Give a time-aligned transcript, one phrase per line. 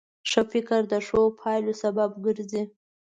[0.29, 2.63] ښه فکر د ښو پایلو سبب ګرځي.